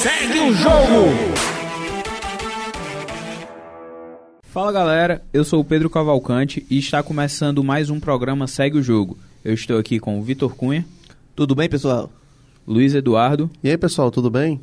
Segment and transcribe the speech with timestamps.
[0.00, 1.10] Segue o jogo!
[4.44, 8.82] Fala galera, eu sou o Pedro Cavalcante e está começando mais um programa Segue o
[8.82, 9.18] Jogo.
[9.44, 10.86] Eu estou aqui com o Vitor Cunha.
[11.36, 12.10] Tudo bem, pessoal?
[12.66, 13.50] Luiz Eduardo.
[13.62, 14.58] E aí, pessoal, tudo bem?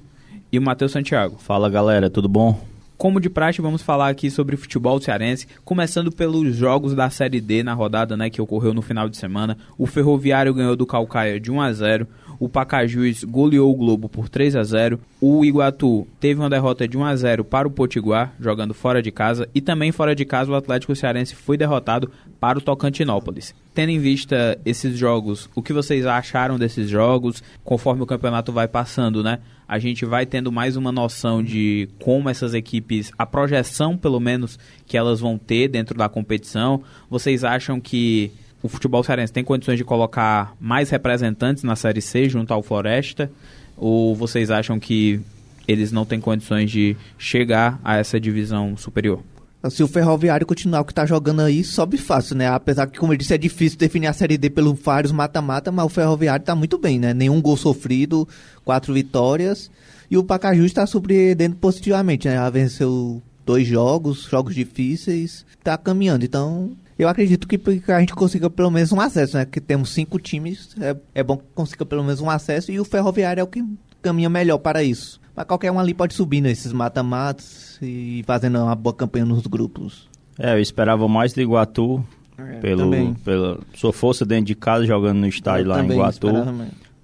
[0.51, 1.38] E o Matheus Santiago.
[1.38, 2.59] Fala galera, tudo bom?
[2.97, 7.61] Como de praxe, vamos falar aqui sobre futebol cearense, começando pelos jogos da Série D
[7.61, 9.55] na rodada né, que ocorreu no final de semana.
[9.77, 12.07] O Ferroviário ganhou do Calcaia de 1 a 0
[12.39, 16.97] o Pacajus goleou o Globo por 3 a 0 O Iguatu teve uma derrota de
[16.97, 19.50] 1 a 0 para o Potiguar, jogando fora de casa.
[19.54, 23.55] E também fora de casa, o Atlético Cearense foi derrotado para o Tocantinópolis.
[23.73, 27.43] Tendo em vista esses jogos, o que vocês acharam desses jogos?
[27.63, 29.39] Conforme o campeonato vai passando, né?
[29.68, 34.58] A gente vai tendo mais uma noção de como essas equipes, a projeção pelo menos
[34.85, 36.81] que elas vão ter dentro da competição.
[37.09, 42.28] Vocês acham que o futebol cearense tem condições de colocar mais representantes na Série C
[42.28, 43.31] junto ao Floresta?
[43.75, 45.20] Ou vocês acham que
[45.67, 49.22] eles não têm condições de chegar a essa divisão superior?
[49.69, 52.47] Se o Ferroviário continuar o que está jogando aí, sobe fácil, né?
[52.47, 55.86] Apesar que, como eu disse, é difícil definir a Série D pelo vários mata-mata, mas
[55.86, 57.14] o Ferroviário está muito bem, né?
[57.14, 58.27] Nenhum gol sofrido,
[58.64, 59.69] quatro vitórias.
[60.09, 62.36] E o Pacajus está surpreendendo positivamente, né?
[62.36, 66.23] Já venceu dois jogos, jogos difíceis, está caminhando.
[66.23, 67.59] Então, eu acredito que,
[67.91, 69.45] a gente consiga pelo menos um acesso, né?
[69.45, 72.85] Que temos cinco times, é, é bom que consiga pelo menos um acesso e o
[72.85, 73.63] Ferroviário é o que
[74.01, 75.19] caminha melhor para isso.
[75.35, 80.09] Mas qualquer um ali pode subir nesses mata-matas e fazendo uma boa campanha nos grupos.
[80.39, 82.03] É, eu esperava mais do Iguatu,
[82.37, 86.27] é, pelo, pela sua força dentro de casa, jogando no estádio eu lá em Iguatu.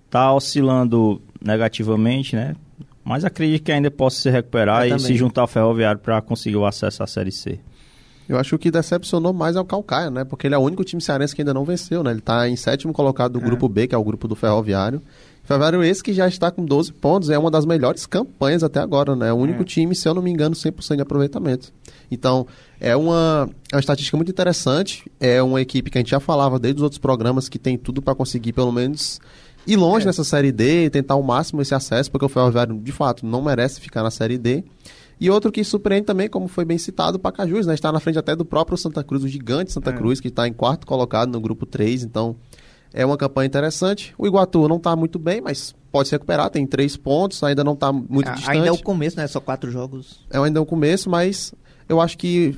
[0.09, 2.55] Tá oscilando negativamente, né?
[3.03, 5.05] Mas acredito que ainda possa se recuperar eu e também.
[5.05, 7.59] se juntar ao Ferroviário para conseguir o acesso à Série C.
[8.28, 10.24] Eu acho que o que decepcionou mais é o Calcaia, né?
[10.24, 12.12] Porque ele é o único time cearense que ainda não venceu, né?
[12.12, 13.44] Ele está em sétimo colocado do é.
[13.44, 15.02] grupo B, que é o grupo do Ferroviário.
[15.44, 19.14] Ferroviário esse que já está com 12 pontos, é uma das melhores campanhas até agora,
[19.14, 19.28] né?
[19.28, 19.66] É o único é.
[19.66, 21.74] time, se eu não me engano, 100% de aproveitamento.
[22.10, 22.48] Então,
[22.80, 26.58] é uma, é uma estatística muito interessante, é uma equipe que a gente já falava
[26.58, 29.20] desde os outros programas que tem tudo para conseguir pelo menos
[29.67, 30.08] ir longe é.
[30.08, 33.42] nessa Série D e tentar ao máximo esse acesso, porque o Ferroviário, de fato, não
[33.42, 34.64] merece ficar na Série D.
[35.23, 37.73] E outro que surpreende também, como foi bem citado, o Pacajus, né?
[37.73, 39.94] Está na frente até do próprio Santa Cruz, o gigante Santa é.
[39.94, 42.04] Cruz, que está em quarto colocado no grupo 3.
[42.04, 42.36] Então,
[42.94, 44.14] é uma campanha interessante.
[44.17, 47.72] O Iguatu não está muito bem, mas pode se recuperar, tem três pontos, ainda não
[47.72, 48.58] está muito é, distante.
[48.58, 49.26] Ainda é o começo, né?
[49.26, 50.20] Só quatro jogos.
[50.30, 51.54] É ainda é o começo, mas
[51.88, 52.58] eu acho que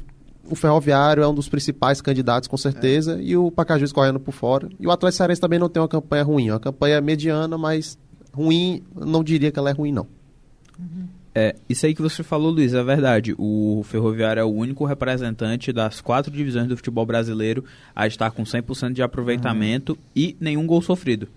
[0.50, 3.22] o Ferroviário é um dos principais candidatos, com certeza, é.
[3.22, 4.68] e o Pacajus correndo por fora.
[4.80, 7.96] E o Atlético Cearense também não tem uma campanha ruim, é uma campanha mediana, mas
[8.34, 10.08] ruim, não diria que ela é ruim, não.
[10.80, 11.08] Uhum.
[11.38, 13.36] É, isso aí que você falou, Luiz, é verdade.
[13.38, 18.44] O Ferroviário é o único representante das quatro divisões do futebol brasileiro a estar com
[18.44, 19.98] 100% de aproveitamento uhum.
[20.16, 21.28] e nenhum gol sofrido.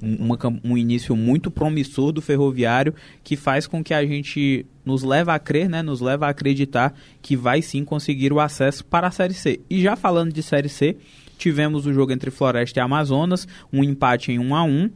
[0.00, 5.02] Um, uma, um início muito promissor do Ferroviário que faz com que a gente nos
[5.02, 9.08] leva a crer, né, nos leva a acreditar que vai sim conseguir o acesso para
[9.08, 9.60] a Série C.
[9.68, 10.96] E já falando de Série C,
[11.36, 14.90] tivemos o jogo entre Floresta e Amazonas, um empate em 1 a 1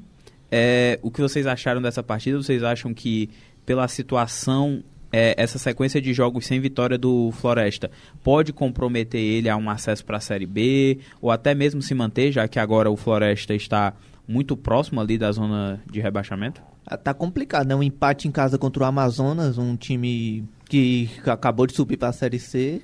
[0.55, 2.37] é, o que vocês acharam dessa partida?
[2.37, 3.31] Vocês acham que
[3.65, 7.91] pela situação, é, essa sequência de jogos sem vitória do Floresta
[8.25, 12.33] pode comprometer ele a um acesso para a Série B, ou até mesmo se manter,
[12.33, 13.93] já que agora o Floresta está
[14.27, 16.63] muito próximo ali da zona de rebaixamento?
[16.87, 17.75] Ah, tá complicado, né?
[17.75, 22.13] Um empate em casa contra o Amazonas, um time que acabou de subir para a
[22.13, 22.81] Série C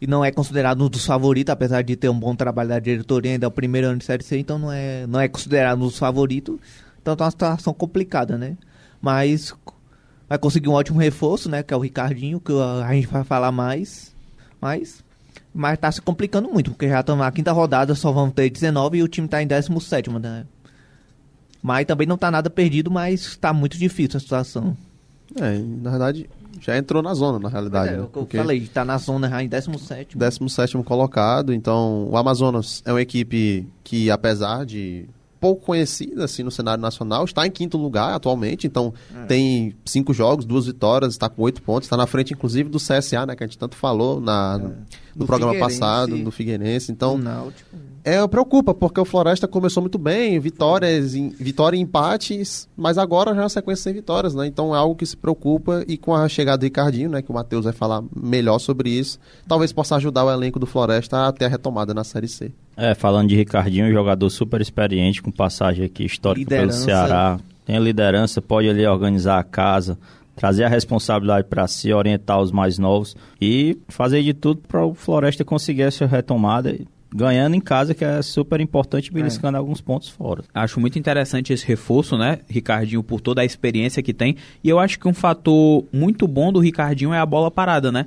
[0.00, 3.32] e não é considerado um dos favoritos, apesar de ter um bom trabalho da diretoria,
[3.32, 5.86] ainda é o primeiro ano de Série C, então não é, não é considerado um
[5.86, 6.58] dos favoritos.
[7.00, 8.56] Então tá uma situação complicada, né?
[9.00, 9.54] Mas
[10.32, 11.62] vai conseguir um ótimo reforço, né?
[11.62, 14.14] Que é o Ricardinho, que a gente vai falar mais.
[14.58, 15.04] Mas,
[15.52, 18.96] mas tá se complicando muito, porque já estamos na quinta rodada, só vão ter 19
[18.96, 20.46] e o time tá em 17, né?
[21.62, 24.74] Mas também não tá nada perdido, mas tá muito difícil a situação.
[25.38, 26.30] É, na verdade,
[26.62, 27.92] já entrou na zona, na realidade.
[27.92, 28.08] É, né?
[28.14, 30.16] Eu falei, tá na zona já em 17.
[30.16, 35.04] 17 colocado, então o Amazonas é uma equipe que, apesar de
[35.42, 39.26] pouco conhecida assim no cenário nacional, está em quinto lugar atualmente, então é.
[39.26, 43.26] tem cinco jogos, duas vitórias, está com oito pontos, está na frente inclusive do CSA,
[43.26, 45.18] né, que a gente tanto falou na, é.
[45.18, 47.18] no, programa passado, do Figueirense, então
[48.04, 53.34] é, preocupa, porque o Floresta começou muito bem, vitórias, em, vitória e empates, mas agora
[53.34, 54.46] já é uma sequência sem vitórias, né?
[54.46, 57.34] Então é algo que se preocupa e com a chegada do Ricardinho, né, que o
[57.34, 59.18] Matheus vai falar melhor sobre isso,
[59.48, 62.52] talvez possa ajudar o elenco do Floresta a ter a retomada na Série C.
[62.76, 67.76] É, falando de Ricardinho, um jogador super experiente, com passagem aqui histórica pelo Ceará, tem
[67.76, 69.98] a liderança, pode ali organizar a casa,
[70.34, 74.94] trazer a responsabilidade para si, orientar os mais novos e fazer de tudo para o
[74.94, 76.76] Floresta conseguir essa retomada
[77.14, 79.58] ganhando em casa, que é super importante, beliscando é.
[79.58, 80.42] alguns pontos fora.
[80.54, 84.36] Acho muito interessante esse reforço, né, Ricardinho, por toda a experiência que tem.
[84.64, 88.06] E eu acho que um fator muito bom do Ricardinho é a bola parada, né?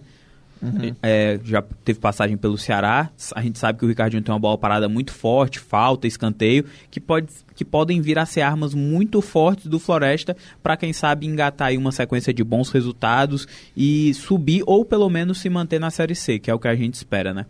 [0.62, 0.96] Uhum.
[1.02, 3.10] É, já teve passagem pelo Ceará.
[3.36, 7.00] A gente sabe que o Ricardinho tem uma bola parada muito forte, falta, escanteio, que,
[7.00, 11.68] pode, que podem vir a ser armas muito fortes do Floresta para quem sabe engatar
[11.68, 16.16] aí uma sequência de bons resultados e subir ou pelo menos se manter na Série
[16.16, 17.46] C, que é o que a gente espera, né?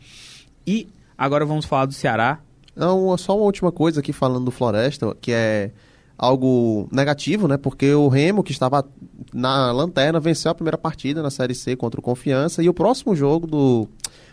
[0.65, 0.87] E
[1.17, 2.39] agora vamos falar do Ceará.
[2.75, 5.71] Não, só uma última coisa aqui falando do Floresta, que é
[6.17, 7.57] algo negativo, né?
[7.57, 8.85] Porque o Remo, que estava
[9.33, 12.63] na lanterna, venceu a primeira partida na Série C contra o Confiança.
[12.63, 13.87] E o próximo jogo do,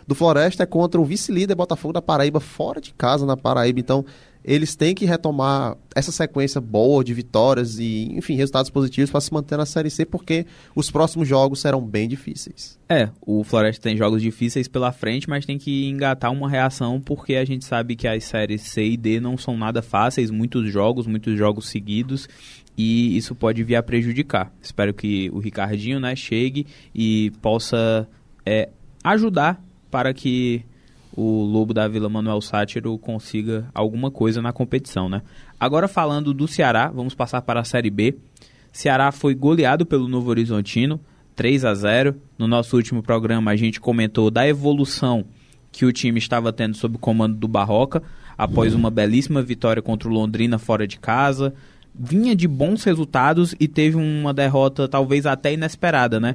[0.07, 3.81] do Floresta é contra o vice-líder Botafogo da Paraíba, fora de casa na Paraíba.
[3.81, 4.05] Então,
[4.45, 9.33] eles têm que retomar essa sequência boa de vitórias e, enfim, resultados positivos para se
[9.33, 12.79] manter na Série C, porque os próximos jogos serão bem difíceis.
[12.89, 17.37] É, o Floresta tem jogos difíceis pela frente, mas tem que engatar uma reação, porque
[17.37, 21.07] a gente sabe que as séries C e D não são nada fáceis, muitos jogos,
[21.07, 22.29] muitos jogos seguidos,
[22.77, 24.53] e isso pode vir a prejudicar.
[24.61, 28.09] Espero que o Ricardinho né, chegue e possa
[28.45, 28.71] é,
[29.05, 29.63] ajudar
[29.93, 30.65] para que
[31.15, 35.21] o Lobo da Vila Manuel Sátiro consiga alguma coisa na competição, né?
[35.61, 38.17] Agora falando do Ceará, vamos passar para a Série B.
[38.73, 40.99] Ceará foi goleado pelo Novo Horizontino,
[41.37, 42.17] 3 a 0.
[42.39, 45.27] No nosso último programa a gente comentou da evolução
[45.71, 48.03] que o time estava tendo sob o comando do Barroca,
[48.37, 51.53] após uma belíssima vitória contra o Londrina fora de casa.
[51.95, 56.35] Vinha de bons resultados e teve uma derrota talvez até inesperada, né?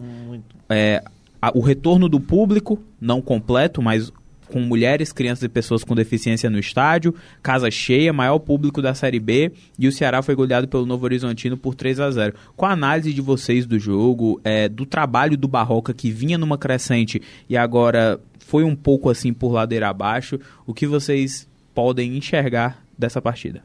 [0.69, 1.03] É,
[1.41, 4.11] a, o retorno do público, não completo, mas
[4.47, 7.13] com mulheres, crianças e pessoas com deficiência no estádio,
[7.43, 11.57] casa cheia, maior público da Série B e o Ceará foi goleado pelo Novo Horizontino
[11.57, 15.47] por 3 a 0 Com a análise de vocês do jogo, é, do trabalho do
[15.47, 20.73] Barroca que vinha numa crescente e agora foi um pouco assim por ladeira abaixo, o
[20.73, 23.61] que vocês podem enxergar dessa partida?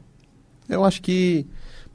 [0.67, 1.45] Eu acho que,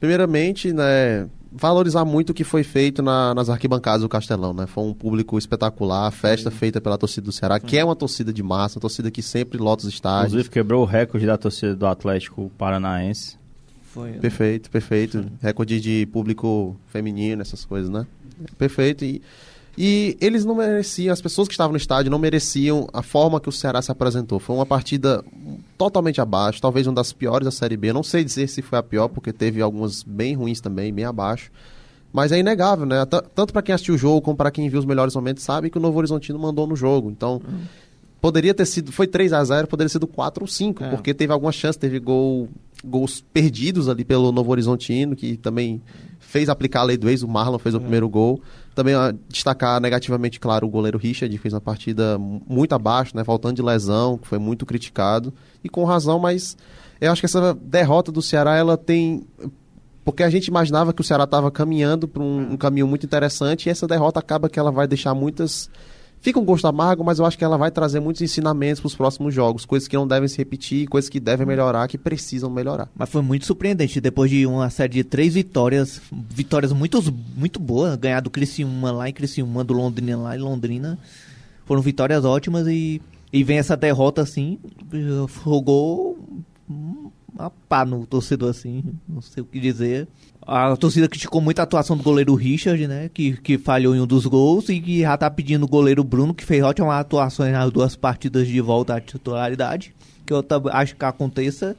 [0.00, 1.28] primeiramente, né,
[1.58, 4.66] valorizar muito o que foi feito na, nas arquibancadas do Castelão, né?
[4.66, 6.56] Foi um público espetacular, festa Sim.
[6.56, 7.66] feita pela torcida do Ceará, Sim.
[7.66, 10.32] que é uma torcida de massa, uma torcida que sempre lota os estádios.
[10.32, 13.37] Inclusive quebrou o recorde da torcida do Atlético Paranaense.
[13.82, 14.12] Foi.
[14.12, 14.19] Né?
[14.19, 15.22] Perfeito, perfeito.
[15.22, 15.31] Sim.
[15.43, 18.06] Recorde de público feminino, essas coisas, né?
[18.56, 19.04] Perfeito.
[19.04, 19.20] E
[19.80, 23.48] e eles não mereciam, as pessoas que estavam no estádio não mereciam a forma que
[23.48, 24.40] o Ceará se apresentou.
[24.40, 25.25] Foi uma partida
[25.78, 27.92] totalmente abaixo, talvez uma das piores da Série B.
[27.92, 31.52] Não sei dizer se foi a pior, porque teve algumas bem ruins também, bem abaixo.
[32.12, 33.06] Mas é inegável, né?
[33.06, 35.78] Tanto para quem assistiu o jogo como para quem viu os melhores momentos, sabe que
[35.78, 37.08] o Novo Horizontino mandou no jogo.
[37.08, 37.60] Então, uhum.
[38.20, 38.90] poderia ter sido.
[38.90, 40.90] Foi 3 a 0 poderia ter sido 4 ou 5, é.
[40.90, 42.48] porque teve alguma chance, teve gol,
[42.84, 45.80] gols perdidos ali pelo Novo Horizontino, que também
[46.28, 47.80] fez aplicar a lei do ex, o Marlon fez o é.
[47.80, 48.42] primeiro gol.
[48.75, 53.25] Também ó, destacar negativamente, claro, o goleiro Richard, que fez uma partida muito abaixo, né?
[53.25, 55.32] Faltando de lesão, que foi muito criticado.
[55.64, 56.54] E com razão, mas
[57.00, 59.26] eu acho que essa derrota do Ceará, ela tem
[60.04, 63.66] porque a gente imaginava que o Ceará estava caminhando para um, um, caminho muito interessante
[63.66, 65.70] e essa derrota acaba que ela vai deixar muitas
[66.20, 68.94] Fica um gosto amargo, mas eu acho que ela vai trazer muitos ensinamentos para os
[68.94, 72.88] próximos jogos, coisas que não devem se repetir, coisas que devem melhorar, que precisam melhorar.
[72.97, 76.00] Mas foi muito surpreendente, depois de uma série de três vitórias,
[76.31, 77.03] vitórias muito,
[77.37, 80.99] muito boas, ganhar do Criciúma lá em Criciúma, do Londrina lá em Londrina,
[81.65, 83.00] foram vitórias ótimas e,
[83.32, 84.59] e vem essa derrota assim,
[85.44, 86.19] jogou
[87.32, 90.08] uma pá no torcedor assim, não sei o que dizer.
[90.42, 93.11] A torcida criticou muito a atuação do goleiro Richard, né?
[93.12, 96.32] Que, que falhou em um dos gols e que já tá pedindo o goleiro Bruno,
[96.32, 99.94] que fez ótimas atuações nas duas partidas de volta à titularidade.
[100.25, 101.76] Que eu acho que aconteça.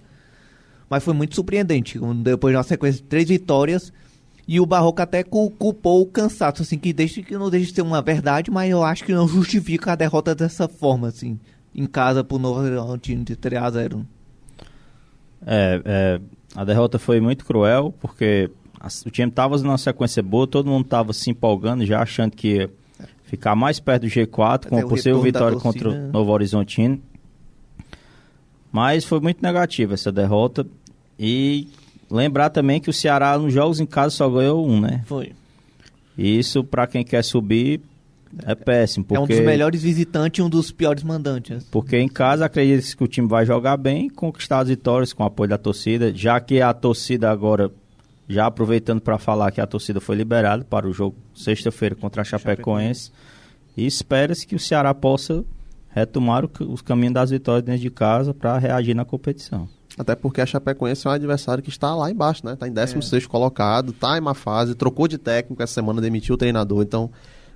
[0.89, 2.00] Mas foi muito surpreendente.
[2.24, 3.91] Depois de uma sequência de três vitórias.
[4.48, 7.82] E o Barroco até culpou o cansaço, assim, que deixa que não deixa de ser
[7.84, 11.39] uma verdade, mas eu acho que não justifica a derrota dessa forma, assim,
[11.74, 14.08] em casa pro Novo time de 3 a 0
[15.46, 16.22] É, é,
[16.55, 18.50] a derrota foi muito cruel, porque
[19.05, 22.69] o time estava numa sequência boa, todo mundo estava se empolgando, já achando que ia
[23.24, 27.00] ficar mais perto do G4, com a possível vitória contra o Novo Horizontino.
[28.72, 30.65] Mas foi muito negativa essa derrota.
[31.17, 31.67] E
[32.10, 35.03] lembrar também que o Ceará nos jogos em casa só ganhou um, né?
[35.05, 35.34] Foi.
[36.17, 37.81] Isso, para quem quer subir,
[38.46, 39.06] é péssimo.
[39.06, 39.18] Porque...
[39.18, 41.64] É um dos melhores visitantes e um dos piores mandantes.
[41.72, 45.24] Porque em casa acredita que o time vai jogar bem e conquistar as vitórias com
[45.24, 47.72] o apoio da torcida, já que a torcida agora
[48.28, 52.26] já aproveitando para falar que a torcida foi liberada para o jogo sexta-feira contra a
[52.26, 53.12] Chapecoense.
[53.76, 55.44] E espera-se que o Ceará possa
[55.90, 59.68] retomar o, os caminhos das vitórias dentro de casa para reagir na competição.
[59.98, 62.54] Até porque a Chapecoense é um adversário que está lá embaixo, né?
[62.54, 63.28] Está em 16 é.
[63.28, 66.84] colocado, está em uma fase, trocou de técnico essa semana, demitiu o treinador.
[66.84, 67.10] Então,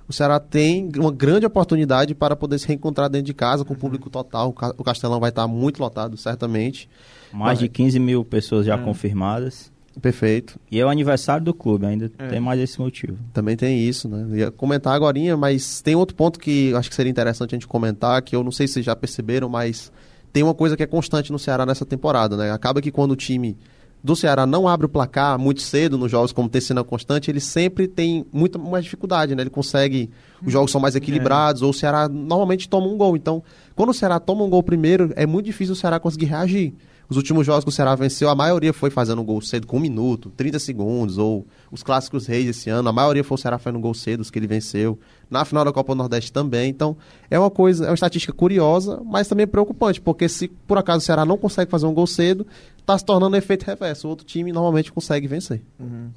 [0.08, 3.76] o Ceará tem uma grande oportunidade para poder se reencontrar dentro de casa com o
[3.76, 4.54] público total.
[4.76, 6.88] O Castelão vai estar muito lotado, certamente.
[7.32, 8.78] Mais de 15 mil pessoas já é.
[8.78, 9.72] confirmadas.
[10.00, 10.58] Perfeito.
[10.70, 12.26] E é o aniversário do clube, ainda é.
[12.26, 13.16] tem mais esse motivo.
[13.32, 14.38] Também tem isso, né?
[14.38, 18.20] Ia comentar agora, mas tem outro ponto que acho que seria interessante a gente comentar,
[18.22, 19.92] que eu não sei se vocês já perceberam, mas
[20.32, 22.50] tem uma coisa que é constante no Ceará nessa temporada, né?
[22.50, 23.56] Acaba que quando o time
[24.04, 27.40] do Ceará não abre o placar muito cedo nos jogos, como tem sido constante, ele
[27.40, 29.42] sempre tem muita mais dificuldade, né?
[29.42, 30.10] Ele consegue.
[30.44, 31.64] Os jogos são mais equilibrados, é.
[31.64, 33.16] ou o Ceará normalmente toma um gol.
[33.16, 33.42] Então,
[33.74, 36.74] quando o Ceará toma um gol primeiro, é muito difícil o Ceará conseguir reagir.
[37.08, 39.76] Os últimos jogos que o Ceará venceu, a maioria foi fazendo um gol cedo com
[39.76, 43.58] um minuto, 30 segundos, ou os clássicos reis esse ano, a maioria foi o Ceará
[43.58, 44.98] fazendo gol cedo, os que ele venceu.
[45.30, 46.70] Na final da Copa do Nordeste também.
[46.70, 46.96] Então,
[47.30, 51.02] é uma coisa, é uma estatística curiosa, mas também preocupante, porque se por acaso o
[51.02, 52.46] Ceará não consegue fazer um gol cedo,
[52.84, 54.06] está se tornando um efeito reverso.
[54.06, 55.62] O outro time normalmente consegue vencer.
[55.80, 56.10] Uhum.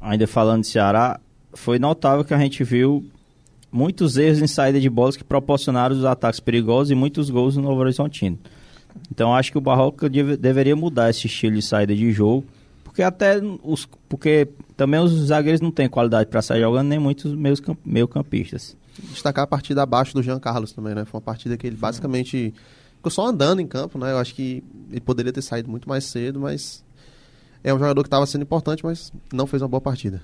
[0.00, 1.20] Ainda falando de Ceará,
[1.52, 3.04] foi notável que a gente viu
[3.70, 7.62] muitos erros em saída de bolas que proporcionaram os ataques perigosos e muitos gols no
[7.62, 8.38] Novo Horizontino.
[9.10, 12.46] Então acho que o Barroca deve, deveria mudar esse estilo de saída de jogo,
[12.82, 17.34] porque até os porque também os zagueiros não têm qualidade para sair jogando nem muitos
[17.34, 18.74] meus meio campistas.
[19.10, 21.04] Destacar a partida abaixo do Jean Carlos também, né?
[21.04, 22.54] Foi uma partida que ele basicamente
[23.06, 24.12] ficou só andando em campo, né?
[24.12, 26.84] Eu acho que ele poderia ter saído muito mais cedo, mas
[27.62, 30.22] é um jogador que estava sendo importante, mas não fez uma boa partida.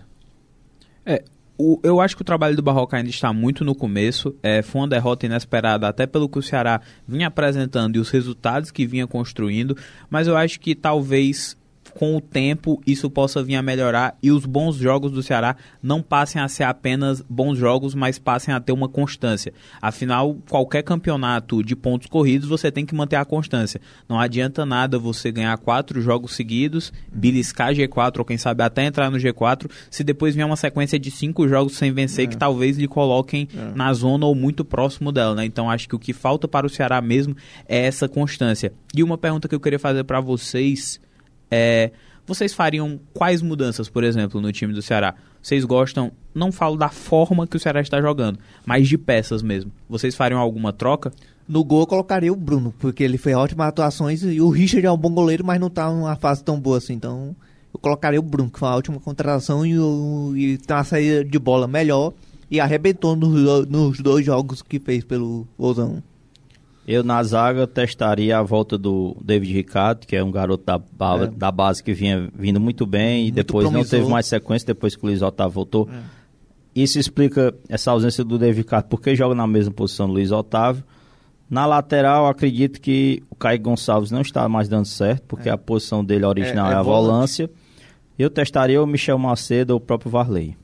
[1.07, 1.23] É,
[1.57, 4.35] o, eu acho que o trabalho do Barroca ainda está muito no começo.
[4.43, 8.71] É, foi uma derrota inesperada, até pelo que o Ceará vinha apresentando e os resultados
[8.71, 9.77] que vinha construindo.
[10.11, 11.57] Mas eu acho que talvez
[11.99, 16.03] com o tempo isso possa vir a melhorar e os bons jogos do Ceará não
[16.03, 19.53] passem a ser apenas bons jogos, mas passem a ter uma constância.
[19.81, 23.81] Afinal, qualquer campeonato de pontos corridos você tem que manter a constância.
[24.09, 29.11] Não adianta nada você ganhar quatro jogos seguidos, beliscar G4 ou quem sabe até entrar
[29.11, 32.29] no G4, se depois vier uma sequência de cinco jogos sem vencer é.
[32.29, 33.77] que talvez lhe coloquem é.
[33.77, 35.45] na zona ou muito próximo dela, né?
[35.45, 37.37] Então acho que o que falta para o Ceará mesmo
[37.69, 38.73] é essa constância.
[38.95, 41.01] E uma pergunta que eu queria fazer para vocês
[41.53, 41.91] é,
[42.27, 45.15] vocês fariam quais mudanças, por exemplo, no time do Ceará?
[45.43, 49.71] Vocês gostam, não falo da forma que o Ceará está jogando, mas de peças mesmo.
[49.87, 51.13] Vocês fariam alguma troca?
[51.47, 54.91] No gol eu colocaria o Bruno, porque ele fez ótimas atuações e o Richard é
[54.91, 56.95] um bom goleiro, mas não está numa fase tão boa assim.
[56.95, 57.37] Então
[57.75, 61.23] eu colocaria o Bruno, que foi uma ótima contratação e, o, e tem uma saída
[61.23, 62.15] de bola melhor
[62.51, 66.03] e arrebentou nos, nos dois jogos que fez pelo Ozão.
[66.87, 70.81] Eu na zaga testaria a volta do David Ricardo, que é um garoto da,
[71.23, 71.27] é.
[71.29, 73.99] da base que vinha vindo muito bem muito e depois promissor.
[73.99, 75.89] não teve mais sequência depois que o Luiz Otávio voltou.
[75.93, 76.23] É.
[76.75, 80.83] Isso explica essa ausência do David Ricardo, porque joga na mesma posição do Luiz Otávio.
[81.49, 85.53] Na lateral, acredito que o Caio Gonçalves não está mais dando certo, porque é.
[85.53, 87.51] a posição dele original é, é, é a volância.
[88.19, 90.57] Eu testaria o Michel Macedo ou o próprio Varley.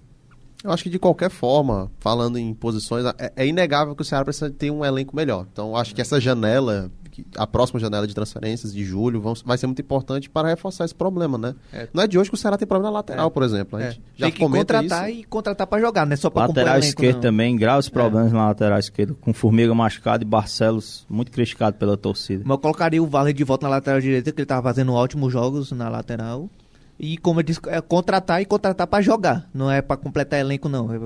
[0.68, 4.22] Eu acho que de qualquer forma, falando em posições, é, é inegável que o Ceará
[4.22, 5.46] precisa ter um elenco melhor.
[5.50, 6.90] Então, acho que essa janela,
[7.36, 10.94] a próxima janela de transferências de julho, vão, vai ser muito importante para reforçar esse
[10.94, 11.54] problema, né?
[11.72, 11.88] É.
[11.90, 13.30] Não é de hoje que o Ceará tem problema na lateral, é.
[13.30, 13.78] por exemplo.
[13.78, 14.02] A gente é.
[14.18, 15.20] já tem que contratar isso.
[15.20, 17.90] e contratar para jogar, não é só para Lateral esquerdo também, graves é.
[17.90, 22.42] problemas na lateral esquerda, com Formiga machucado e Barcelos muito criticado pela torcida.
[22.44, 25.32] Mas eu colocaria o Vale de volta na lateral direita, que ele estava fazendo ótimos
[25.32, 26.50] jogos na lateral.
[26.98, 29.48] E como eu disse, é contratar e contratar para jogar.
[29.54, 30.92] Não é para completar elenco, não.
[30.92, 30.98] É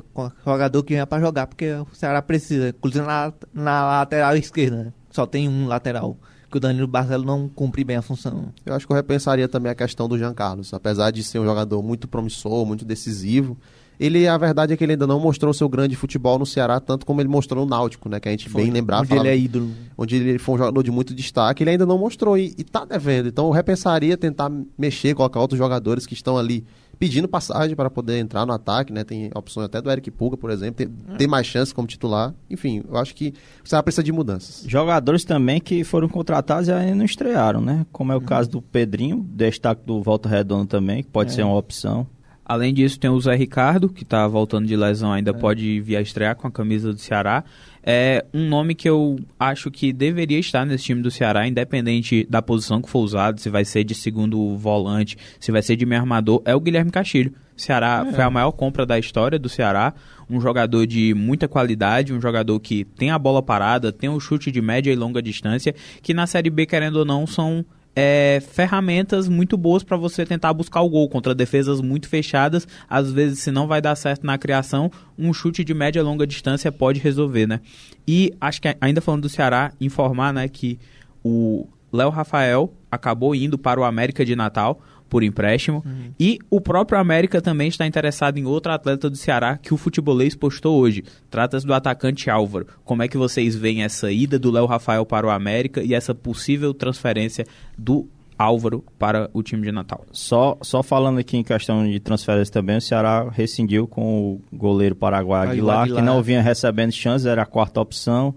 [0.45, 2.71] jogador que vem para jogar, porque o Ceará precisa.
[2.71, 4.85] Inclusive na, na lateral esquerda.
[4.85, 4.93] Né?
[5.11, 6.17] Só tem um lateral.
[6.51, 8.53] Que o Danilo Barcelo não cumpre bem a função.
[8.65, 10.73] Eu acho que eu repensaria também a questão do Jean Carlos.
[10.73, 13.57] Apesar de ser um jogador muito promissor, muito decisivo,
[13.99, 17.07] ele, a verdade é que ele ainda não mostrou seu grande futebol no Ceará, tanto
[17.07, 18.19] como ele mostrou no Náutico, né?
[18.19, 19.03] Que a gente foi, bem lembrava.
[19.03, 19.71] Onde ele é ídolo.
[19.97, 22.85] Onde ele foi um jogador de muito destaque, ele ainda não mostrou e, e tá
[22.85, 23.29] devendo.
[23.29, 26.65] Então eu repensaria tentar mexer, colocar outros jogadores que estão ali
[26.99, 29.03] pedindo passagem para poder entrar no ataque, né?
[29.03, 31.17] Tem opções até do Eric Puga, por exemplo, ter, é.
[31.17, 32.33] ter mais chances como titular.
[32.49, 33.35] Enfim, eu acho que
[33.65, 34.65] o Ceará precisa de mudanças.
[34.69, 37.85] Jogadores também que foram contratados e ainda não estrearam, né?
[37.91, 38.25] Como é o uhum.
[38.25, 41.35] caso do Pedrinho, destaque do Volta Redondo também, que pode é.
[41.35, 42.07] ser uma opção.
[42.45, 45.35] Além disso, tem o Zé Ricardo, que está voltando de lesão, ainda é.
[45.35, 47.45] pode vir a estrear com a camisa do Ceará.
[47.85, 52.43] É um nome que eu acho que deveria estar nesse time do Ceará, independente da
[52.43, 56.01] posição que for usado, se vai ser de segundo volante, se vai ser de meio
[56.01, 57.33] armador, é o Guilherme Castilho.
[57.57, 58.13] Ceará é.
[58.13, 59.95] foi a maior compra da história do Ceará,
[60.29, 64.21] um jogador de muita qualidade, um jogador que tem a bola parada, tem o um
[64.21, 68.43] chute de média e longa distância, que na Série B, querendo ou não, são é,
[68.53, 72.67] ferramentas muito boas para você tentar buscar o gol contra defesas muito fechadas.
[72.89, 76.27] Às vezes, se não vai dar certo na criação, um chute de média e longa
[76.27, 77.61] distância pode resolver, né?
[78.07, 80.79] E acho que ainda falando do Ceará, informar, né, que
[81.23, 84.81] o Léo Rafael acabou indo para o América de Natal
[85.13, 85.83] por empréstimo.
[85.85, 86.15] Uhum.
[86.19, 90.35] E o próprio América também está interessado em outro atleta do Ceará que o futebolês
[90.35, 91.05] postou hoje.
[91.29, 92.67] Trata-se do atacante Álvaro.
[92.83, 96.15] Como é que vocês veem essa ida do Léo Rafael para o América e essa
[96.15, 100.07] possível transferência do Álvaro para o time de Natal?
[100.13, 104.97] Só, só falando aqui em questão de transferência também, o Ceará rescindiu com o goleiro
[104.97, 106.01] paraguai Aguilar, Aguilar.
[106.01, 108.35] que não vinha recebendo chances, era a quarta opção.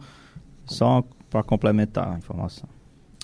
[0.65, 2.67] Só para complementar a informação.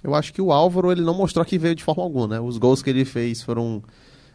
[0.03, 2.39] Eu acho que o Álvaro ele não mostrou que veio de forma alguma, né?
[2.39, 3.84] Os gols que ele fez foram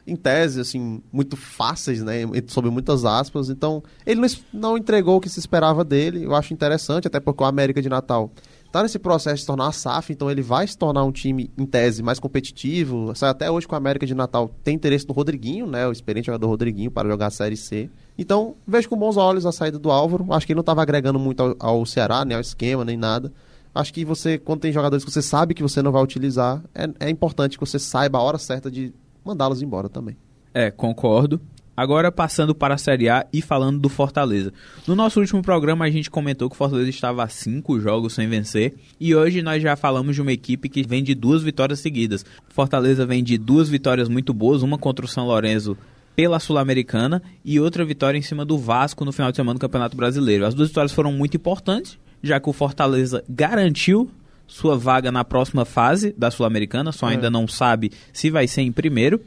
[0.06, 2.22] em tese assim muito fáceis, né?
[2.46, 3.50] Sob muitas aspas.
[3.50, 4.20] Então ele
[4.52, 6.24] não, entregou o que se esperava dele.
[6.24, 8.30] Eu acho interessante, até porque o América de Natal
[8.64, 11.50] está nesse processo de se tornar a SAF, então ele vai se tornar um time,
[11.56, 13.12] em tese, mais competitivo.
[13.22, 15.86] Até hoje com a América de Natal tem interesse no Rodriguinho, né?
[15.88, 17.90] O experiente jogador Rodriguinho para jogar a Série C.
[18.18, 20.26] Então, vejo com bons olhos a saída do Álvaro.
[20.30, 23.32] Acho que ele não estava agregando muito ao, ao Ceará, nem ao esquema, nem nada.
[23.76, 26.88] Acho que você, quando tem jogadores que você sabe que você não vai utilizar, é,
[27.06, 28.90] é importante que você saiba a hora certa de
[29.22, 30.16] mandá-los embora também.
[30.54, 31.38] É, concordo.
[31.76, 34.50] Agora passando para a Série A e falando do Fortaleza.
[34.86, 38.26] No nosso último programa a gente comentou que o Fortaleza estava a cinco jogos sem
[38.26, 42.24] vencer e hoje nós já falamos de uma equipe que vem de duas vitórias seguidas.
[42.48, 45.76] Fortaleza vem de duas vitórias muito boas, uma contra o São Lourenço
[46.16, 49.94] pela Sul-Americana e outra vitória em cima do Vasco no final de semana do Campeonato
[49.94, 50.46] Brasileiro.
[50.46, 54.10] As duas vitórias foram muito importantes, já que o Fortaleza garantiu
[54.46, 57.14] sua vaga na próxima fase da Sul-Americana, só é.
[57.14, 59.20] ainda não sabe se vai ser em primeiro.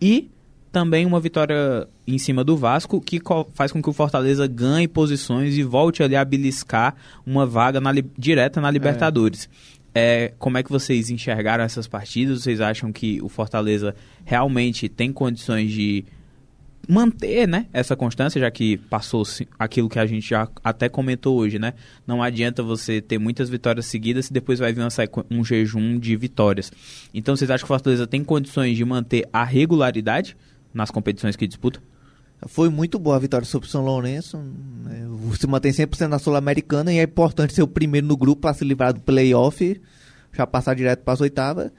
[0.00, 0.30] E
[0.70, 3.20] também uma vitória em cima do Vasco, que
[3.52, 7.92] faz com que o Fortaleza ganhe posições e volte ali a beliscar uma vaga na,
[8.18, 9.48] direta na Libertadores.
[9.94, 10.24] É.
[10.24, 10.34] é.
[10.38, 12.42] como é que vocês enxergaram essas partidas?
[12.42, 16.04] Vocês acham que o Fortaleza realmente tem condições de
[16.88, 19.22] manter né, essa constância, já que passou
[19.58, 21.74] aquilo que a gente já até comentou hoje, né?
[22.06, 24.82] Não adianta você ter muitas vitórias seguidas e depois vai vir
[25.30, 26.72] um jejum de vitórias.
[27.12, 30.36] Então vocês acham que o Fortaleza tem condições de manter a regularidade
[30.72, 31.80] nas competições que disputa?
[32.46, 34.36] Foi muito boa a vitória sobre o São Lourenço.
[34.36, 35.06] Né?
[35.38, 38.64] Se mantém 100% na Sul-Americana e é importante ser o primeiro no grupo para se
[38.64, 39.80] livrar do playoff,
[40.32, 41.70] já passar direto para as oitavas.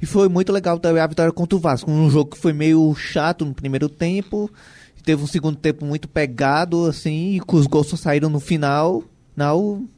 [0.00, 1.90] E foi muito legal também a vitória contra o Vasco.
[1.90, 4.50] Um jogo que foi meio chato no primeiro tempo.
[5.04, 9.02] Teve um segundo tempo muito pegado, assim, e os gols só saíram no final.
[9.34, 9.88] Não,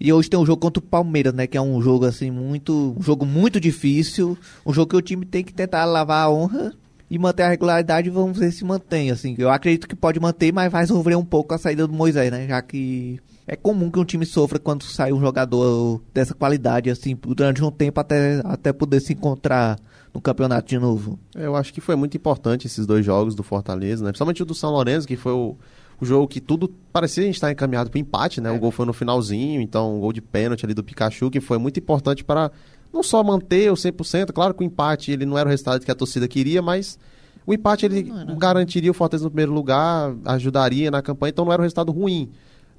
[0.00, 1.46] e hoje tem um jogo contra o Palmeiras, né?
[1.46, 2.94] Que é um jogo assim muito.
[2.98, 4.38] Um jogo muito difícil.
[4.64, 6.72] Um jogo que o time tem que tentar lavar a honra
[7.10, 8.08] e manter a regularidade.
[8.08, 9.10] Vamos ver se mantém.
[9.10, 12.30] Assim, eu acredito que pode manter, mas vai sofrer um pouco a saída do Moisés,
[12.30, 12.46] né?
[12.46, 17.18] Já que é comum que um time sofra quando sai um jogador dessa qualidade, assim,
[17.20, 19.78] durante um tempo até, até poder se encontrar
[20.12, 21.18] no campeonato de novo.
[21.34, 24.10] Eu acho que foi muito importante esses dois jogos do Fortaleza, né?
[24.10, 25.56] Principalmente o do São Lourenço, que foi o,
[25.98, 28.50] o jogo que tudo parecia a gente estar encaminhado para empate, né?
[28.50, 28.52] É.
[28.52, 31.56] O gol foi no finalzinho, então um gol de pênalti ali do Pikachu, que foi
[31.56, 32.52] muito importante para
[32.92, 35.90] não só manter o 100%, claro que o empate ele não era o resultado que
[35.90, 36.98] a torcida queria, mas
[37.46, 41.62] o empate ele garantiria o Fortaleza no primeiro lugar, ajudaria na campanha, então não era
[41.62, 42.30] um resultado ruim.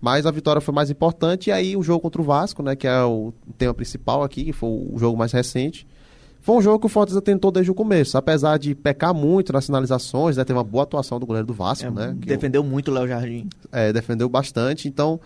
[0.02, 1.50] Mas a vitória foi mais importante.
[1.50, 2.76] E aí o jogo contra o Vasco, né?
[2.76, 5.86] Que é o tema principal aqui, que foi o jogo mais recente.
[6.42, 8.18] Foi um jogo que o Fortaleza tentou desde o começo.
[8.18, 10.46] Apesar de pecar muito nas finalizações, né?
[10.46, 12.16] Teve uma boa atuação do goleiro do Vasco, é, né?
[12.18, 13.50] Defendeu muito o Léo Jardim.
[13.72, 14.88] É, defendeu bastante.
[14.88, 15.20] Então,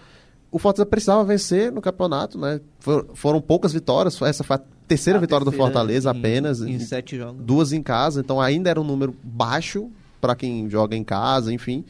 [0.52, 2.60] o Fortaleza precisava vencer no campeonato, né?
[2.80, 4.20] For, foram poucas vitórias.
[4.24, 6.62] Essa foi a terceira a vitória terceira do Fortaleza em, apenas.
[6.62, 7.44] Em, em sete jogos.
[7.46, 8.20] Duas em casa.
[8.20, 11.86] Então, ainda era um número baixo para quem joga em casa, enfim.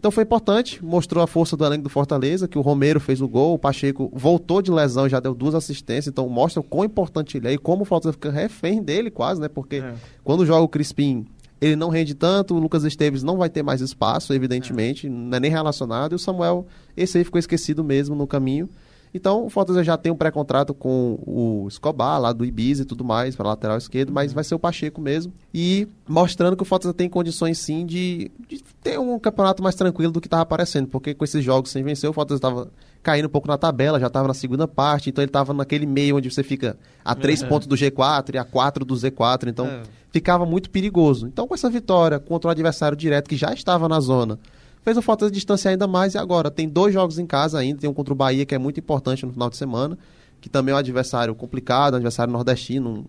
[0.00, 3.28] Então foi importante, mostrou a força do elenco do Fortaleza, que o Romero fez o
[3.28, 6.86] gol, o Pacheco voltou de lesão e já deu duas assistências, então mostra o quão
[6.86, 9.46] importante ele é e como o Fortaleza fica refém dele quase, né?
[9.46, 9.92] Porque é.
[10.24, 11.26] quando joga o Crispim,
[11.60, 15.10] ele não rende tanto, o Lucas Esteves não vai ter mais espaço, evidentemente, é.
[15.10, 18.70] não é nem relacionado, e o Samuel, esse aí ficou esquecido mesmo no caminho.
[19.12, 23.04] Então, o Fortaleza já tem um pré-contrato com o Escobar, lá do Ibiza e tudo
[23.04, 25.32] mais, para lateral esquerdo, mas vai ser o Pacheco mesmo.
[25.52, 30.12] E mostrando que o Fortaleza tem condições sim de, de ter um campeonato mais tranquilo
[30.12, 32.70] do que estava aparecendo, porque com esses jogos sem vencer, o Fortaleza estava
[33.02, 36.16] caindo um pouco na tabela, já estava na segunda parte, então ele estava naquele meio
[36.16, 37.46] onde você fica a três é.
[37.46, 39.82] pontos do G4 e a quatro do Z4, então é.
[40.12, 41.26] ficava muito perigoso.
[41.26, 44.38] Então, com essa vitória contra o adversário direto que já estava na zona
[44.82, 47.90] fez o Fortaleza distanciar ainda mais e agora tem dois jogos em casa ainda, tem
[47.90, 49.98] um contra o Bahia que é muito importante no final de semana,
[50.40, 53.04] que também é um adversário complicado, um adversário nordestino,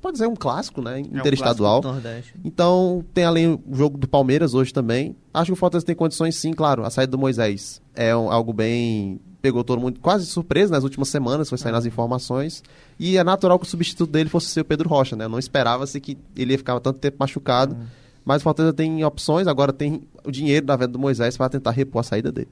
[0.00, 1.82] pode dizer um clássico, né, interestadual.
[1.84, 5.16] É um então, tem além o jogo do Palmeiras hoje também.
[5.32, 8.52] Acho que o Fortaleza tem condições sim, claro, a saída do Moisés é um, algo
[8.52, 11.78] bem pegou todo mundo quase surpresa nas últimas semanas, foi saindo é.
[11.78, 12.64] as informações.
[12.98, 15.28] E é natural que o substituto dele fosse ser o Pedro Rocha, né?
[15.28, 17.76] Não esperava-se que ele ia ficar tanto tempo machucado.
[17.76, 17.86] Hum.
[18.26, 21.70] Mas o Fortaleza tem opções, agora tem o dinheiro da venda do Moisés para tentar
[21.70, 22.48] repor a saída dele.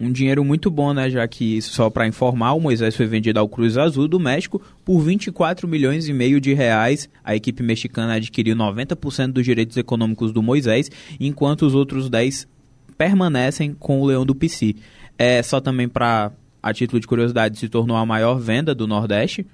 [0.00, 1.10] Um dinheiro muito bom, né?
[1.10, 4.98] Já que, só para informar, o Moisés foi vendido ao Cruz Azul do México por
[5.00, 7.10] 24 milhões e meio de reais.
[7.22, 10.90] A equipe mexicana adquiriu 90% dos direitos econômicos do Moisés,
[11.20, 12.48] enquanto os outros 10
[12.96, 14.76] permanecem com o Leão do PC.
[15.18, 19.46] É só também para, a título de curiosidade, se tornou a maior venda do Nordeste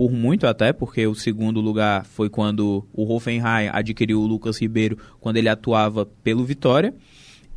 [0.00, 4.96] por muito até, porque o segundo lugar foi quando o Hoffenheim adquiriu o Lucas Ribeiro
[5.20, 6.94] quando ele atuava pelo Vitória.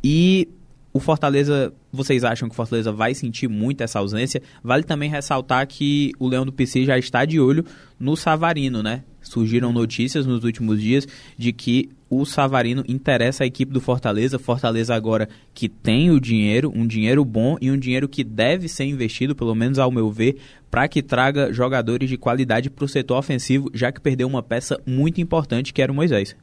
[0.02, 0.46] E
[0.92, 4.42] o Fortaleza, vocês acham que o Fortaleza vai sentir muito essa ausência?
[4.62, 7.64] Vale também ressaltar que o Leão do PC já está de olho
[7.98, 9.04] no Savarino, né?
[9.24, 14.38] Surgiram notícias nos últimos dias de que o Savarino interessa a equipe do Fortaleza.
[14.38, 18.84] Fortaleza agora que tem o dinheiro, um dinheiro bom e um dinheiro que deve ser
[18.84, 20.36] investido, pelo menos ao meu ver,
[20.70, 24.80] para que traga jogadores de qualidade para o setor ofensivo, já que perdeu uma peça
[24.86, 26.36] muito importante que era o Moisés.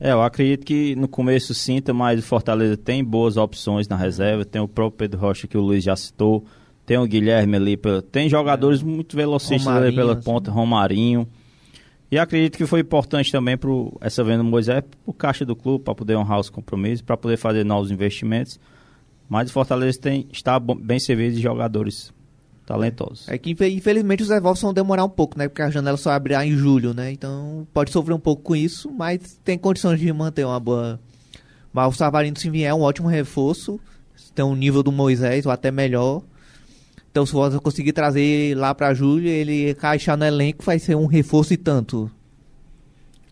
[0.00, 4.44] É, eu acredito que no começo sinta, mas o Fortaleza tem boas opções na reserva.
[4.44, 6.44] Tem o próprio Pedro Rocha que o Luiz já citou.
[6.86, 7.78] Tem o Guilherme ali.
[8.12, 8.84] Tem jogadores é.
[8.84, 10.22] muito velocistas ali pela assim.
[10.22, 11.26] ponta, Romarinho.
[12.10, 15.84] E acredito que foi importante também para essa venda do Moisés, o caixa do clube,
[15.84, 18.58] para poder honrar os compromissos, para poder fazer novos investimentos.
[19.28, 22.12] Mas o Fortaleza tem, está bem servido de jogadores
[22.64, 23.28] talentosos.
[23.28, 25.48] É que infelizmente os devolves vão demorar um pouco, né?
[25.48, 27.10] Porque a janela só abrirá em julho, né?
[27.12, 30.98] Então pode sofrer um pouco com isso, mas tem condições de manter uma boa.
[31.72, 33.78] Mas o Savarino, se vier, é um ótimo reforço.
[34.34, 36.22] Tem um nível do Moisés, ou até melhor.
[37.10, 41.06] Então, se você conseguir trazer lá para julho, ele encaixar no elenco, vai ser um
[41.06, 42.10] reforço e tanto.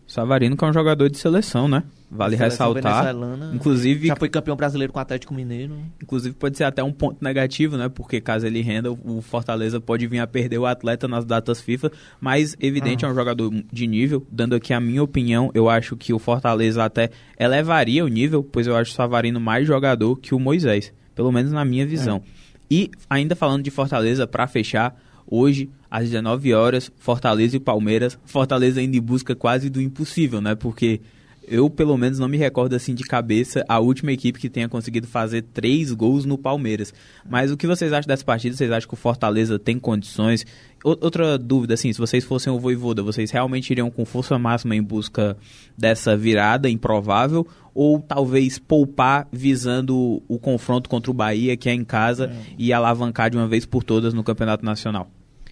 [0.07, 1.83] Savarino que é um jogador de seleção, né?
[2.09, 3.13] Vale ressaltar.
[3.53, 5.75] Inclusive, já foi campeão brasileiro com o Atlético Mineiro.
[6.01, 7.89] Inclusive pode ser até um ponto negativo, né?
[7.89, 11.91] Porque caso ele renda, o Fortaleza pode vir a perder o atleta nas datas FIFA,
[12.21, 13.09] mas evidente ah.
[13.09, 14.25] é um jogador de nível.
[14.31, 18.65] Dando aqui a minha opinião, eu acho que o Fortaleza até elevaria o nível, pois
[18.67, 22.23] eu acho o Savarino mais jogador que o Moisés, pelo menos na minha visão.
[22.25, 22.46] É.
[22.69, 28.17] E ainda falando de Fortaleza, para fechar, hoje às 19 horas, Fortaleza e Palmeiras.
[28.25, 30.55] Fortaleza ainda em busca quase do impossível, né?
[30.55, 31.01] Porque
[31.47, 35.07] eu, pelo menos, não me recordo assim de cabeça a última equipe que tenha conseguido
[35.07, 36.93] fazer três gols no Palmeiras.
[37.27, 38.55] Mas o que vocês acham dessa partida?
[38.55, 40.45] Vocês acham que o Fortaleza tem condições?
[40.83, 44.83] Outra dúvida, assim, se vocês fossem o Voivoda, vocês realmente iriam com força máxima em
[44.83, 45.37] busca
[45.77, 47.47] dessa virada improvável?
[47.73, 52.53] Ou talvez poupar visando o confronto contra o Bahia, que é em casa, é.
[52.57, 55.09] e alavancar de uma vez por todas no Campeonato Nacional?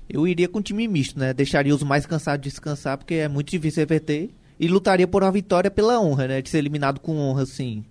[0.10, 1.34] Eu iria com time misto, né?
[1.34, 5.70] Deixaria os mais cansados descansar, porque é muito difícil reverter e lutaria por uma vitória
[5.70, 6.42] pela honra, né?
[6.42, 7.84] De ser eliminado com honra, assim.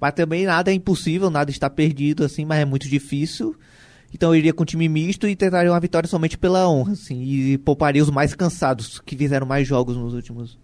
[0.00, 3.54] Mas também nada é impossível, nada está perdido, assim, mas é muito difícil.
[4.12, 7.22] Então eu iria com time misto e tentaria uma vitória somente pela honra, assim.
[7.22, 10.58] E pouparia os mais cansados, que fizeram mais jogos nos últimos.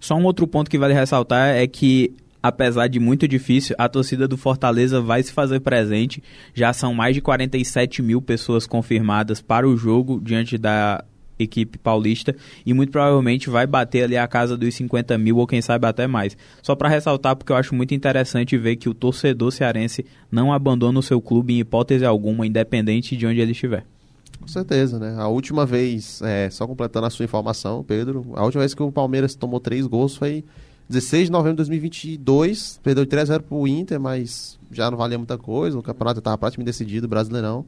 [0.00, 4.26] Só um outro ponto que vale ressaltar é que apesar de muito difícil, a torcida
[4.26, 6.22] do Fortaleza vai se fazer presente.
[6.52, 11.04] Já são mais de 47 mil pessoas confirmadas para o jogo diante da
[11.42, 15.60] equipe paulista e muito provavelmente vai bater ali a casa dos 50 mil ou quem
[15.60, 16.36] sabe até mais.
[16.62, 20.98] Só para ressaltar, porque eu acho muito interessante ver que o torcedor cearense não abandona
[20.98, 23.84] o seu clube em hipótese alguma, independente de onde ele estiver.
[24.40, 25.14] Com certeza, né?
[25.18, 28.90] A última vez, é, só completando a sua informação, Pedro, a última vez que o
[28.90, 30.44] Palmeiras tomou três gols foi
[30.88, 34.98] 16 de novembro de 2022, perdeu de 3 a 0 pro Inter, mas já não
[34.98, 37.64] valia muita coisa, o campeonato estava praticamente decidido, Brasileirão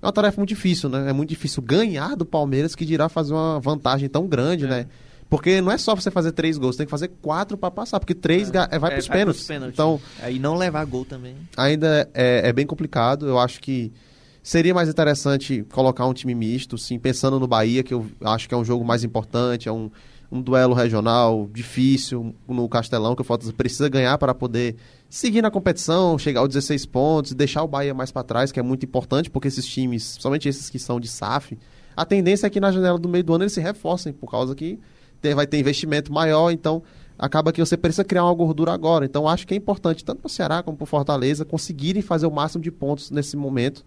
[0.00, 1.10] é uma tarefa muito difícil, né?
[1.10, 4.68] É muito difícil ganhar do Palmeiras que dirá fazer uma vantagem tão grande, é.
[4.68, 4.86] né?
[5.28, 8.14] Porque não é só você fazer três gols, tem que fazer quatro para passar, porque
[8.14, 9.46] três é, vai é, para os pênaltis.
[9.46, 9.74] pênaltis.
[9.74, 11.34] Então, é, e não levar gol também.
[11.56, 13.26] Ainda é, é, bem complicado.
[13.26, 13.92] Eu acho que
[14.40, 18.54] seria mais interessante colocar um time misto, sim, pensando no Bahia, que eu acho que
[18.54, 19.90] é um jogo mais importante, é um,
[20.30, 24.76] um duelo regional difícil no Castelão, que o Fortaleza precisa ganhar para poder
[25.08, 28.62] seguir na competição, chegar aos 16 pontos, deixar o Bahia mais para trás, que é
[28.62, 31.56] muito importante, porque esses times, somente esses que são de SAF,
[31.96, 34.54] a tendência é que na janela do meio do ano eles se reforcem, por causa
[34.54, 34.78] que
[35.20, 36.82] tem, vai ter investimento maior, então
[37.18, 39.04] acaba que você precisa criar uma gordura agora.
[39.04, 42.26] Então acho que é importante, tanto para o Ceará como para o Fortaleza, conseguirem fazer
[42.26, 43.84] o máximo de pontos nesse momento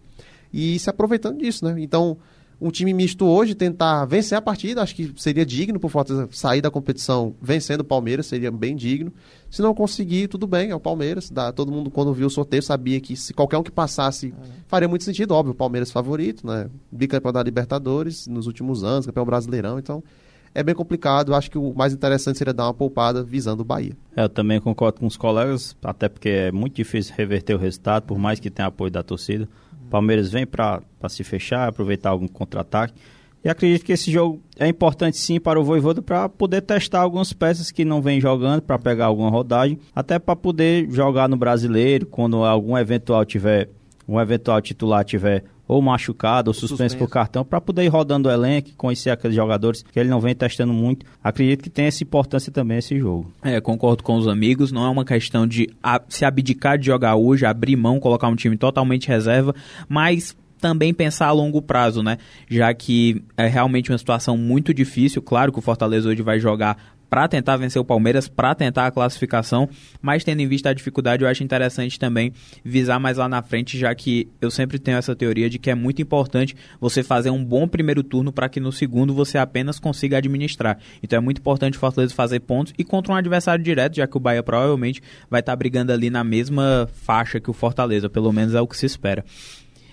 [0.51, 1.75] e se aproveitando disso, né?
[1.77, 2.17] Então
[2.61, 6.61] um time misto hoje tentar vencer a partida, acho que seria digno por Fortaleza sair
[6.61, 9.13] da competição vencendo o Palmeiras, seria bem digno.
[9.49, 11.29] Se não conseguir, tudo bem, é o Palmeiras.
[11.29, 14.47] Dá, todo mundo, quando viu o sorteio, sabia que se qualquer um que passasse, é.
[14.67, 15.33] faria muito sentido.
[15.33, 16.69] Óbvio, o Palmeiras favorito, né?
[16.91, 20.03] Bicampeão da Libertadores nos últimos anos, campeão brasileirão, então
[20.53, 21.33] é bem complicado.
[21.33, 23.95] Acho que o mais interessante seria dar uma poupada visando o Bahia.
[24.15, 28.03] É, eu também concordo com os colegas, até porque é muito difícil reverter o resultado,
[28.03, 29.47] por mais que tenha apoio da torcida.
[29.89, 32.93] Palmeiras vem para se fechar, aproveitar algum contra-ataque.
[33.43, 37.31] E acredito que esse jogo é importante sim para o Voivoda para poder testar algumas
[37.31, 42.05] peças que não vem jogando, para pegar alguma rodagem, até para poder jogar no brasileiro,
[42.05, 43.69] quando algum eventual tiver
[44.07, 48.31] um eventual titular tiver ou machucado ou suspenso, por cartão, para poder ir rodando o
[48.31, 51.05] elenco, conhecer aqueles jogadores que ele não vem testando muito.
[51.23, 53.31] Acredito que tem essa importância também esse jogo.
[53.43, 55.69] É, concordo com os amigos, não é uma questão de
[56.09, 59.53] se abdicar de jogar hoje, abrir mão, colocar um time totalmente reserva,
[59.87, 62.17] mas também pensar a longo prazo, né?
[62.49, 65.21] Já que é realmente uma situação muito difícil.
[65.21, 66.77] Claro que o Fortaleza hoje vai jogar
[67.09, 69.67] para tentar vencer o Palmeiras, para tentar a classificação,
[70.01, 72.31] mas tendo em vista a dificuldade, eu acho interessante também
[72.63, 75.75] visar mais lá na frente, já que eu sempre tenho essa teoria de que é
[75.75, 80.17] muito importante você fazer um bom primeiro turno para que no segundo você apenas consiga
[80.17, 80.77] administrar.
[81.01, 84.17] Então é muito importante o Fortaleza fazer pontos e contra um adversário direto, já que
[84.17, 88.31] o Bahia provavelmente vai estar tá brigando ali na mesma faixa que o Fortaleza, pelo
[88.31, 89.25] menos é o que se espera.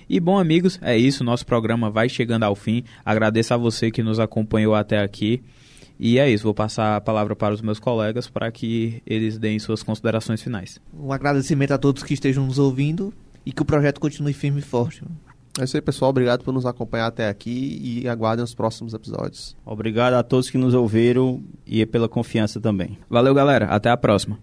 [0.08, 1.24] E bom, amigos, é isso.
[1.24, 2.84] Nosso programa vai chegando ao fim.
[3.04, 5.42] Agradeço a você que nos acompanhou até aqui.
[5.98, 9.58] E é isso, vou passar a palavra para os meus colegas para que eles deem
[9.58, 10.80] suas considerações finais.
[10.98, 13.12] Um agradecimento a todos que estejam nos ouvindo
[13.44, 15.02] e que o projeto continue firme e forte.
[15.58, 16.10] É isso aí, pessoal.
[16.10, 19.56] Obrigado por nos acompanhar até aqui e aguardem os próximos episódios.
[19.64, 22.98] Obrigado a todos que nos ouviram e pela confiança também.
[23.08, 23.66] Valeu, galera.
[23.66, 24.38] Até a próxima.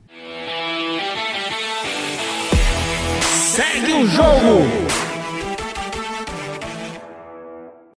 [3.56, 5.03] Segue o jogo!